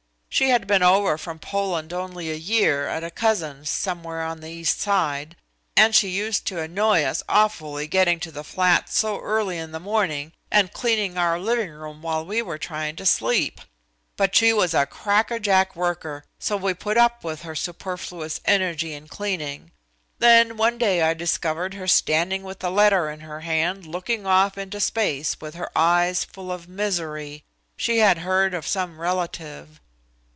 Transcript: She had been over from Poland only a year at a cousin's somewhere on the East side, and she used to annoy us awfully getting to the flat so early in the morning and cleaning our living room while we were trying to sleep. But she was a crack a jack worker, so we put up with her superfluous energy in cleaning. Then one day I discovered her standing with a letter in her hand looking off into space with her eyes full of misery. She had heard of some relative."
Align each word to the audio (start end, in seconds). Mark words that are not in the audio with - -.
She 0.33 0.49
had 0.49 0.65
been 0.65 0.81
over 0.81 1.17
from 1.17 1.39
Poland 1.39 1.91
only 1.91 2.31
a 2.31 2.35
year 2.35 2.87
at 2.87 3.03
a 3.03 3.11
cousin's 3.11 3.69
somewhere 3.69 4.21
on 4.21 4.39
the 4.39 4.47
East 4.47 4.79
side, 4.79 5.35
and 5.75 5.93
she 5.93 6.07
used 6.07 6.47
to 6.47 6.61
annoy 6.61 7.03
us 7.03 7.21
awfully 7.27 7.85
getting 7.85 8.17
to 8.21 8.31
the 8.31 8.45
flat 8.45 8.89
so 8.89 9.19
early 9.19 9.57
in 9.57 9.73
the 9.73 9.79
morning 9.79 10.31
and 10.49 10.71
cleaning 10.71 11.17
our 11.17 11.37
living 11.37 11.71
room 11.71 12.01
while 12.01 12.25
we 12.25 12.41
were 12.41 12.57
trying 12.57 12.95
to 12.95 13.05
sleep. 13.05 13.59
But 14.15 14.33
she 14.33 14.53
was 14.53 14.73
a 14.73 14.85
crack 14.85 15.31
a 15.31 15.37
jack 15.39 15.75
worker, 15.75 16.23
so 16.39 16.55
we 16.55 16.73
put 16.75 16.97
up 16.97 17.25
with 17.25 17.41
her 17.41 17.53
superfluous 17.53 18.39
energy 18.45 18.93
in 18.93 19.09
cleaning. 19.09 19.71
Then 20.19 20.55
one 20.55 20.77
day 20.77 21.01
I 21.01 21.13
discovered 21.13 21.73
her 21.73 21.89
standing 21.89 22.43
with 22.43 22.63
a 22.63 22.69
letter 22.69 23.09
in 23.11 23.19
her 23.19 23.41
hand 23.41 23.85
looking 23.85 24.25
off 24.25 24.57
into 24.57 24.79
space 24.79 25.41
with 25.41 25.55
her 25.55 25.69
eyes 25.77 26.23
full 26.23 26.53
of 26.53 26.69
misery. 26.69 27.43
She 27.75 27.97
had 27.97 28.19
heard 28.19 28.53
of 28.53 28.65
some 28.65 28.99
relative." 29.01 29.81